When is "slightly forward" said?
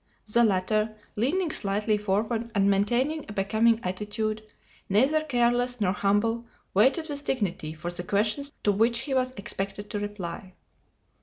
1.51-2.49